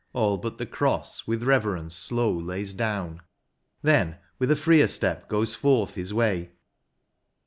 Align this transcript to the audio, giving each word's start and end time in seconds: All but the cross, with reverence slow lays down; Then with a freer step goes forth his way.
All 0.13 0.37
but 0.39 0.57
the 0.57 0.65
cross, 0.65 1.27
with 1.27 1.43
reverence 1.43 1.93
slow 1.95 2.33
lays 2.33 2.73
down; 2.73 3.21
Then 3.83 4.17
with 4.39 4.49
a 4.49 4.55
freer 4.55 4.87
step 4.87 5.29
goes 5.29 5.53
forth 5.53 5.93
his 5.93 6.11
way. 6.11 6.53